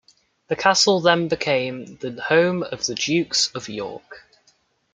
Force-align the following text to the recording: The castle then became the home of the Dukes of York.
The 0.47 0.55
castle 0.55 0.99
then 0.99 1.27
became 1.27 1.97
the 1.97 2.19
home 2.27 2.63
of 2.63 2.87
the 2.87 2.95
Dukes 2.95 3.51
of 3.53 3.69
York. 3.69 4.23